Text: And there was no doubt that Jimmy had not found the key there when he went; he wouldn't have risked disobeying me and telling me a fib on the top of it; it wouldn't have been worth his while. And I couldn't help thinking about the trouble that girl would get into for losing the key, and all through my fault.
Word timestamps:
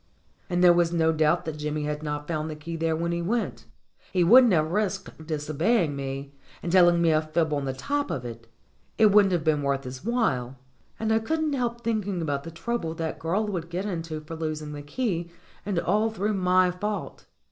And 0.49 0.63
there 0.63 0.73
was 0.73 0.91
no 0.91 1.11
doubt 1.11 1.45
that 1.45 1.57
Jimmy 1.59 1.83
had 1.83 2.01
not 2.01 2.27
found 2.27 2.49
the 2.49 2.55
key 2.55 2.75
there 2.75 2.95
when 2.95 3.11
he 3.11 3.21
went; 3.21 3.65
he 4.11 4.23
wouldn't 4.23 4.51
have 4.51 4.71
risked 4.71 5.27
disobeying 5.27 5.95
me 5.95 6.33
and 6.63 6.71
telling 6.71 7.03
me 7.03 7.11
a 7.11 7.21
fib 7.21 7.53
on 7.53 7.65
the 7.65 7.73
top 7.73 8.09
of 8.09 8.25
it; 8.25 8.47
it 8.97 9.11
wouldn't 9.11 9.31
have 9.31 9.43
been 9.43 9.61
worth 9.61 9.83
his 9.83 10.03
while. 10.03 10.57
And 10.99 11.13
I 11.13 11.19
couldn't 11.19 11.53
help 11.53 11.81
thinking 11.83 12.19
about 12.19 12.43
the 12.43 12.49
trouble 12.49 12.95
that 12.95 13.19
girl 13.19 13.45
would 13.45 13.69
get 13.69 13.85
into 13.85 14.21
for 14.21 14.35
losing 14.35 14.71
the 14.73 14.81
key, 14.81 15.29
and 15.67 15.77
all 15.77 16.09
through 16.09 16.33
my 16.33 16.71
fault. 16.71 17.27